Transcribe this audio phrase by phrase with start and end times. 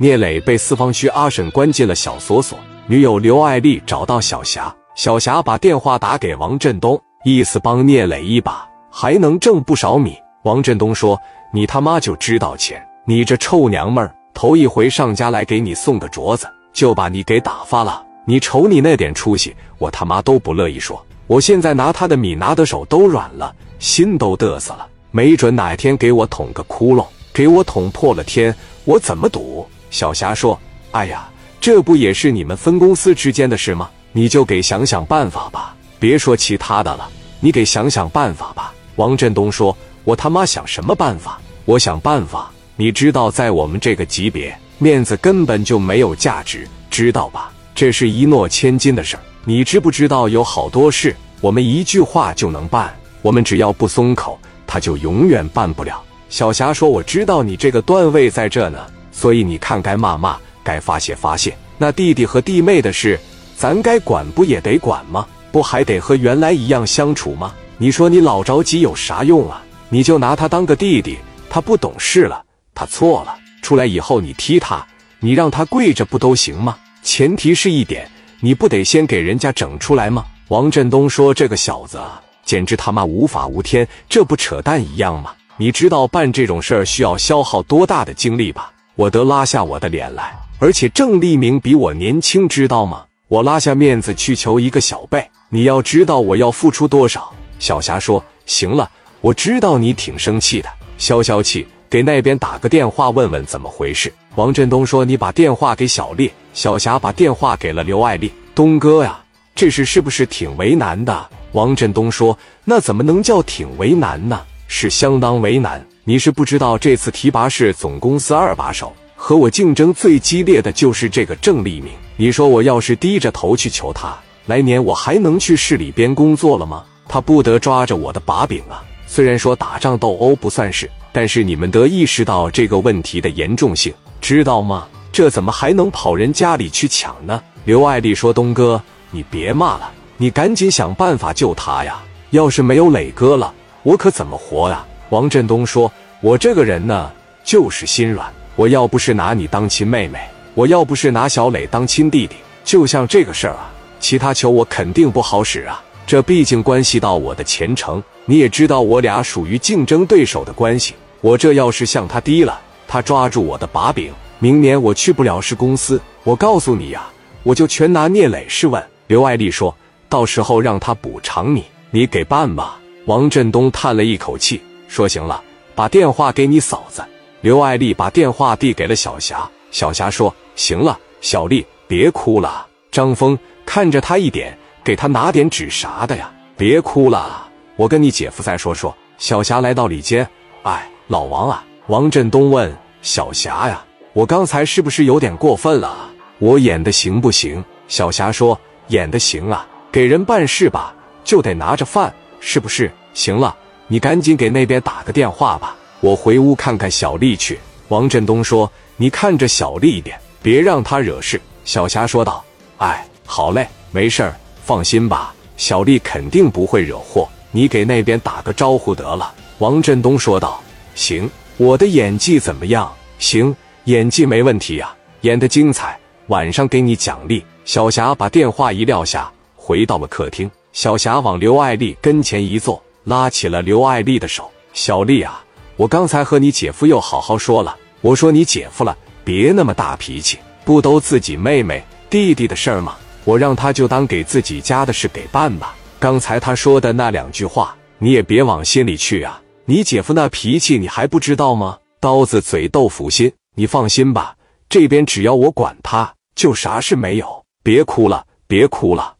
[0.00, 2.56] 聂磊被四方区阿婶关进了小锁所，
[2.86, 10.16] 女友刘爱丽找到小霞，小霞把电话打给王振东，意思帮聂磊一把，还能挣不少米。
[10.44, 11.20] 王振东说
[11.52, 18.00] ：“你他妈就知道钱，你这臭娘们儿，头一回上家来给你送个镯子，就把你给打发了。
[18.24, 21.04] 你瞅你那点出息，我他妈都不乐意说。
[21.26, 24.86] 我现在拿他的米拿的手都软了，心都嘚瑟了。
[25.10, 28.54] 没准哪天给我捅个窟窿，给我捅破了天，
[28.84, 30.58] 我怎么赌？”小霞说
[30.92, 31.28] ：“哎呀，
[31.60, 33.88] 这不也是你们分公司之间的事吗？
[34.12, 37.08] 你就给想想办法吧，别说其他的了，
[37.40, 41.40] 你给想想办法吧。”王振东说：“我他妈想什么办法？
[41.64, 42.50] 我想办法。
[42.76, 47.52] 你知道，在我们这个级别，面子根本就没有价值，知道吧？
[47.74, 49.22] 这是一诺千金的事儿。
[49.44, 58.78] 你知不知道，有好多事我们一句话就能办，我们只要不松口，他就永远办不了。”小霞说：“我知道你这个段位在这呢。”
[59.18, 61.52] 所以你看，该骂骂，该发泄发泄。
[61.76, 63.18] 那弟弟和弟妹的事，
[63.56, 65.26] 咱该管不也得管吗？
[65.50, 67.52] 不还得和原来一样相处吗？
[67.78, 69.60] 你说你老着急有啥用啊？
[69.88, 71.18] 你就拿他当个弟弟，
[71.50, 74.86] 他不懂事了，他错了，出来以后你踢他，
[75.18, 76.78] 你让他跪着不都行吗？
[77.02, 80.24] 前提是一点，你不得先给人家整出来吗？
[80.46, 85.32] 王振东说：“这个小子啊简直他妈无法无天，这不扯淡一样吗？
[85.56, 93.04] 你知道办这种事儿需要消耗多大的精力吧？”我得拉下我的脸来，而且郑立明比我年轻，知道吗？
[93.28, 97.32] 我拉下面子去求一个小辈，你要知道我要付出多少。
[97.60, 108.32] 小霞说：“行了，我知道你挺生气的，消消气，给那边打个电话问问怎么回事。”王振东说：“你把电话给小丽。”小霞把电话给了刘爱丽。
[108.52, 109.16] 东哥呀，
[109.54, 111.24] 这事是不是挺为难的？
[111.52, 114.40] 王振东说：“那怎么能叫挺为难呢？
[114.66, 121.92] 是相当为难。”你是不知道，这次提拔是总公司二把手，和我竞争最激烈的就是这个郑立明。
[122.16, 126.82] 你说我要是低着头去求他，来年我还能去市里边工作了吗？
[127.06, 128.82] 他不得抓着我的把柄啊！
[129.06, 134.88] 虽然说打仗斗殴不算是，但是你们得意识到这个问题的严重性，知道吗？
[135.12, 137.38] 这怎么还能跑人家里去抢呢？
[137.66, 142.02] 刘爱丽说：“东哥，你别骂了，你赶紧想办法救他呀！
[142.30, 143.52] 要是没有磊哥了，
[143.82, 147.10] 我可怎么活呀？”王振东说：“我这个人呢，
[147.42, 148.30] 就是心软。
[148.56, 150.18] 我要不是拿你当亲妹妹，
[150.54, 153.70] 我要不是拿小磊当亲弟弟，就像这个事儿啊，
[154.00, 155.82] 其他球我肯定不好使啊。
[156.06, 158.02] 这毕竟关系到我的前程。
[158.26, 160.94] 你也知道，我俩属于竞争对手的关系。
[161.20, 166.00] 我这要是向他低了，他抓住我的把柄，明年我去不了市公司。
[166.24, 167.08] 我告诉你呀，
[167.42, 169.74] 我就全拿聂磊试问。”刘爱丽说
[170.08, 174.60] ：“到时候让他补偿你，你给办吧。”王振东叹了一口气。
[174.88, 175.40] 说行了，
[175.74, 177.04] 把电话给你嫂子
[177.42, 179.48] 刘爱丽，把电话递给了小霞。
[179.70, 186.32] 小霞说：“行了，小丽别哭了。”张峰看着他一点，给他拿点纸啥的呀？
[186.56, 187.46] 别哭了，
[187.76, 188.92] 我跟你姐夫再说说。
[189.18, 190.28] 小霞来到里间，
[190.62, 191.64] 哎，老王啊！
[191.88, 193.84] 王振东问小霞呀
[194.14, 196.10] ：“我刚才是不是有点过分了？
[196.38, 200.94] 我演的行不行？”小霞说：“演的行啊，给人办事吧，
[201.24, 202.90] 就得拿着饭，是不是？
[203.12, 203.54] 行了。”
[203.90, 207.58] 你赶紧给那边打个电话吧，我回屋看看小丽去。
[207.88, 212.44] 王振东说：“你看着小丽一点，别让她惹事。”小霞说道
[212.76, 217.26] ：“哎，好嘞，没事儿，放心吧，小丽肯定不会惹祸。
[217.50, 220.62] 你给那边打个招呼得了。”王振东说道
[220.94, 222.92] ：“行，我的演技怎么样？
[223.18, 230.50] 行，演技没问题呀，演的精彩，晚上给你奖励。”小霞把电话一撂下，回到了客厅。
[230.74, 232.82] 小霞往刘爱丽跟前一坐。
[233.08, 235.42] 拉起了刘爱丽的手，小丽啊，
[235.76, 242.96] 我刚才和你姐夫又好好说了，我说你姐夫了，别那么大脾气，不都自己妹妹弟弟的事儿吗？
[243.24, 245.74] 我让他就当给自己家的事给办吧。
[245.98, 249.40] 刚才他说的那两句话，你也别往心里去啊。
[249.64, 251.78] 你姐夫那脾气你还不知道吗？
[252.00, 254.36] 刀子嘴豆腐心，你放心吧，
[254.68, 257.42] 这边只要我管他，就啥事没有。
[257.62, 259.14] 别哭了，别哭了。